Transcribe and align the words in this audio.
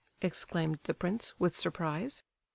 exclaimed 0.19 0.79
the 0.85 0.95
prince, 0.95 1.35
with 1.39 1.55
surprise. 1.55 2.23